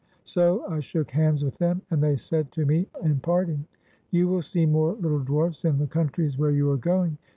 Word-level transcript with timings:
So 0.23 0.65
I 0.67 0.79
shook 0.79 1.11
hands 1.11 1.43
with 1.43 1.59
them, 1.59 1.83
and 1.91 2.01
they 2.01 2.17
said 2.17 2.51
to 2.53 2.65
me 2.65 2.87
in 3.03 3.19
parting, 3.19 3.67
"You 4.09 4.27
will 4.29 4.41
see 4.41 4.65
more 4.65 4.93
little 4.93 5.19
dwarfs 5.19 5.63
in 5.63 5.77
the 5.77 5.85
coun 5.85 6.09
tries 6.09 6.39
where 6.39 6.49
you 6.49 6.71
are 6.71 6.77
going. 6.77 7.19